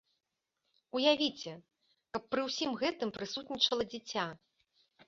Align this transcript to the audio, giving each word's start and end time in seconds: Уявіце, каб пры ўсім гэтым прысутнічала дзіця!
Уявіце, 0.99 1.53
каб 2.17 2.27
пры 2.33 2.41
ўсім 2.49 2.71
гэтым 2.81 3.17
прысутнічала 3.21 3.83
дзіця! 3.95 4.31